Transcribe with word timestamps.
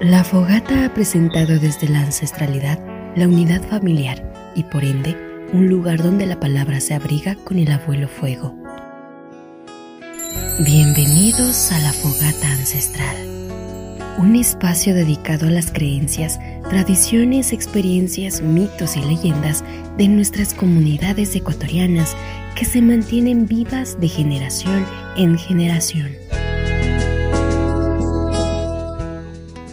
La 0.00 0.22
fogata 0.22 0.84
ha 0.84 0.94
presentado 0.94 1.58
desde 1.58 1.88
la 1.88 1.98
ancestralidad 1.98 2.78
la 3.16 3.26
unidad 3.26 3.60
familiar 3.62 4.52
y 4.54 4.62
por 4.62 4.84
ende 4.84 5.16
un 5.52 5.68
lugar 5.68 6.00
donde 6.00 6.24
la 6.24 6.38
palabra 6.38 6.78
se 6.78 6.94
abriga 6.94 7.34
con 7.34 7.58
el 7.58 7.72
abuelo 7.72 8.06
fuego. 8.06 8.54
Bienvenidos 10.64 11.72
a 11.72 11.80
la 11.80 11.92
fogata 11.92 12.48
ancestral, 12.52 13.16
un 14.18 14.36
espacio 14.36 14.94
dedicado 14.94 15.48
a 15.48 15.50
las 15.50 15.72
creencias, 15.72 16.38
tradiciones, 16.70 17.52
experiencias, 17.52 18.40
mitos 18.40 18.96
y 18.96 19.02
leyendas 19.02 19.64
de 19.96 20.06
nuestras 20.06 20.54
comunidades 20.54 21.34
ecuatorianas 21.34 22.16
que 22.54 22.66
se 22.66 22.80
mantienen 22.82 23.48
vivas 23.48 23.98
de 23.98 24.06
generación 24.06 24.86
en 25.16 25.36
generación. 25.36 26.37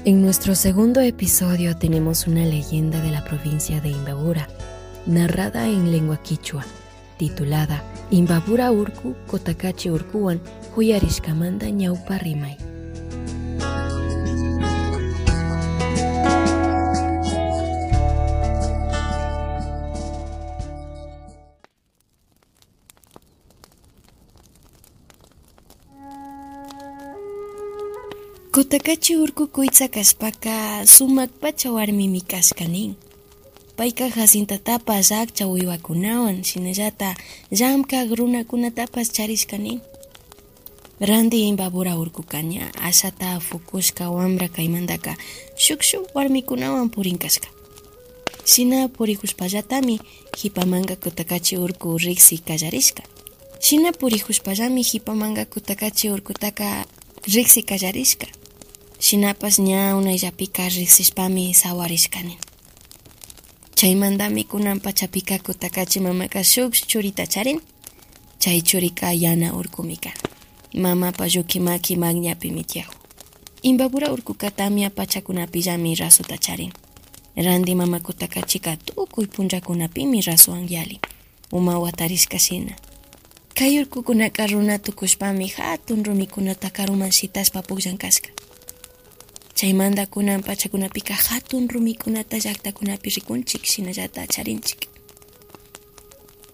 En 0.05 0.21
nuestro 0.21 0.53
segundo 0.53 1.01
episodio 1.01 1.75
tenemos 1.75 2.27
una 2.27 2.45
leyenda 2.45 3.01
de 3.01 3.09
la 3.09 3.25
provincia 3.25 3.81
de 3.81 3.89
Imbabura, 3.89 4.47
narrada 5.07 5.65
en 5.67 5.91
lengua 5.91 6.21
quichua, 6.21 6.63
titulada 7.17 7.81
Imbabura 8.11 8.71
Urku 8.71 9.15
Kotakachi 9.25 9.89
Urkuan 9.89 10.39
Huyarishkamanda 10.75 11.71
Ñaupa 11.71 12.19
Rimay. 28.55 28.63
Kutakachi 28.63 29.15
urku 29.17 29.48
kuytsa 29.48 29.87
kashpaka 29.87 30.85
sumakpacha 30.87 31.71
warmimi 31.71 32.21
kashkanin. 32.21 32.95
Payka 33.77 34.09
hasintatapas 34.09 35.12
akcha 35.12 35.47
uywakunawan 35.47 36.43
shinallata 36.43 37.15
llamkaq 37.51 38.15
runakunatapas 38.17 39.12
charishkanin. 39.12 39.81
Randi 41.01 41.47
imbabura 41.49 41.97
urkukaña 41.97 42.71
asata 42.81 43.39
fukushka 43.39 44.09
wambra 44.09 44.47
kaymantaka 44.47 45.17
shuk 45.57 45.81
shuk 45.84 46.15
warmikunawan 46.15 46.90
purinkashka. 46.90 47.47
Shina 48.45 48.87
purihushpallatami 48.87 49.99
hipamanga 50.37 50.95
kutakachi 50.95 51.57
urku 51.57 51.97
riksi 51.97 52.37
kallarishka. 52.37 53.03
Shina 53.59 53.91
purihushpallami 53.91 54.81
hipamanga 54.81 55.45
kutakachi 55.45 56.09
urkutaka 56.09 56.85
riksi 57.27 57.63
kallarishka. 57.63 58.27
Shinapas 59.05 59.55
ña 59.59 59.95
unayllapika 59.99 60.63
riqsishpami 60.70 61.53
sawarishkanin. 61.53 62.37
Chaymantami 63.75 64.44
kunan 64.44 64.79
pachapika 64.79 65.38
kutakachi 65.45 66.00
mamaka 66.00 66.44
shuk 66.44 66.73
churita 66.73 67.28
charin. 67.28 67.59
Chay 68.39 68.62
churika 68.62 69.13
yana 69.13 69.53
urkumi 69.53 69.97
kan. 69.97 70.13
Mamapa 70.73 71.28
llukimaki 71.28 71.95
magñapimi 71.95 72.63
tiyakun. 72.63 72.95
Imbabura 73.63 74.12
urkuka 74.12 74.51
tamia 74.51 74.89
pachakunapillami 74.89 75.95
rasuta 75.95 76.38
charin. 76.38 76.72
Randi 77.35 77.75
mama 77.75 78.00
kutakachika 78.00 78.78
tukuy 78.78 79.25
punllakunapimi 79.28 80.22
rasuwan 80.22 80.66
yalin. 80.69 81.00
Uma 81.51 81.79
watarishka 81.79 82.40
shina. 82.40 82.75
Kay 83.53 83.79
urkukunaka 83.81 84.47
runa 84.47 84.79
tukushpami 84.79 85.47
hatun 85.47 86.03
rumikunata 86.06 86.69
karuman 86.69 87.12
shitashpa 87.12 87.62
pukllankashka. 87.62 88.29
Chaymanta 88.29 88.54
kunan 90.11 90.44
pachakunapika 90.44 91.13
hatun 91.13 91.67
rumikunata 91.69 92.38
llaktakunapi 92.38 93.09
rikunchik 93.09 93.63
shinallata 93.66 94.28
charinchik. 94.28 94.88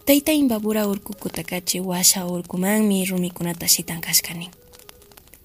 Tayta 0.05 0.31
imbabura 0.31 0.87
urku 0.87 1.13
kutakachi 1.13 1.79
washa 1.79 2.25
urkumanmi 2.25 3.05
rumikunata 3.05 3.67
shitankashkanin. 3.67 4.49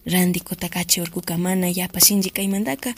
Randi 0.07 0.41
kutakachi 0.41 1.01
urkuka 1.01 1.39
mana 1.39 1.69
yapashinchi 1.69 2.31
kaymantaka 2.31 2.95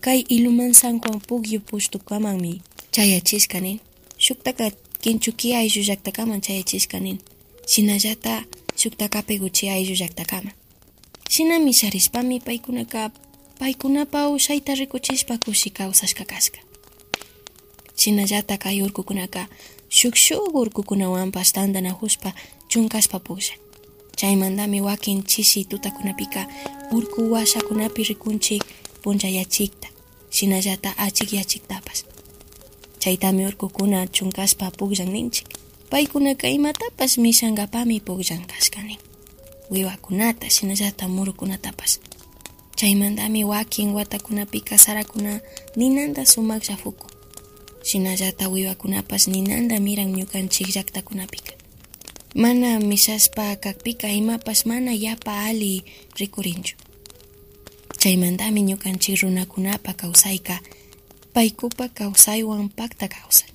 kay 0.00 0.20
iluman 0.28 0.72
sankuan 0.74 1.20
pugyu 1.20 1.60
pushtukamanmi 1.60 2.60
chayachishkanin. 2.90 3.78
Shuktaka 4.18 4.70
kinchuki 5.00 5.54
ayllu 5.54 5.82
llaktakaman 5.82 6.40
chayachishkanin. 6.40 7.18
Shinallata 7.66 8.44
shuktakapi 8.76 9.38
guchi 9.38 9.68
ayllu 9.68 9.94
llaktakaman. 9.94 10.52
Shinami 11.30 11.72
sharishpami 11.72 12.40
paykunaka 12.40 13.10
paykunapa 13.58 14.28
ushayta 14.28 14.74
rikuchishpa 14.74 15.38
kushi 15.38 15.70
kawsashka 15.70 16.24
kashka. 16.24 16.58
Shinallata 17.96 18.58
kay 18.58 18.82
urkukunaka 18.82 19.48
shuk 19.88 20.14
shuk 20.16 20.54
urkukunawanpas 20.54 21.52
tantanahushpa 21.52 22.32
chunkashpa 22.68 23.18
pukllan. 23.20 23.58
Chaymantami 24.16 24.80
wakin 24.80 25.22
chishi 25.22 25.64
tutakunapika 25.64 26.46
urku 26.92 27.32
washakunapi 27.32 28.02
rikunchik 28.02 28.64
punchayachikta, 29.02 29.88
shinallata 30.30 30.98
achikyachiktapas. 30.98 32.04
Chaytami 32.98 33.46
urkukuna 33.46 34.06
chunkashpa 34.06 34.70
pukllan 34.70 35.08
ninchik. 35.12 35.48
Paykunaka 35.90 36.48
imatapas 36.48 37.18
mishankapami 37.18 38.00
pukllan 38.00 38.46
kashkanin. 38.46 38.98
Wiwakunata, 39.70 40.50
shinallata 40.50 41.08
murukunatapas. 41.08 42.00
Chaymantami 42.76 43.44
wakin 43.44 43.94
watakunapika 43.94 44.78
sarakuna 44.78 45.40
ninanta 45.76 46.26
sumak 46.26 46.62
llafuku. 46.68 47.06
Shinallata 47.82 48.48
wiwakunapash 48.48 49.26
ninanda 49.28 49.80
miran 49.80 50.12
ñukanchik 50.16 50.68
llaktakunapika. 50.74 51.52
Mana 52.34 52.80
mishashpa 52.80 53.56
kakpika 53.56 54.08
imapash 54.08 54.66
mana 54.66 54.92
yapa 54.92 55.44
ali 55.44 55.84
rikurinchu. 56.18 56.76
Chaymantami 57.98 58.60
ñukanchik 58.62 59.20
runakunapa 59.22 59.92
kawsayka 59.92 60.60
paykupa 61.32 61.88
kawsaywan 61.88 62.68
pakta 62.68 63.08
kawsay. 63.08 63.50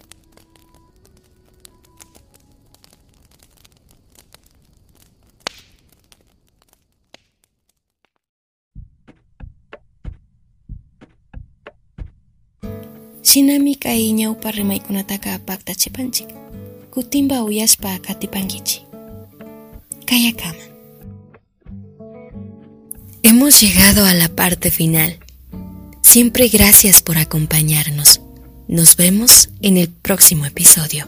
Hemos 23.22 23.62
llegado 23.62 24.03
a 24.06 24.16
la 24.16 24.29
parte 24.29 24.72
final. 24.72 25.19
Siempre 26.01 26.47
gracias 26.47 27.03
por 27.03 27.19
acompañarnos. 27.19 28.19
Nos 28.67 28.95
vemos 28.95 29.50
en 29.61 29.78
el 29.78 29.90
próximo 29.90 30.47
episodio. 30.47 31.07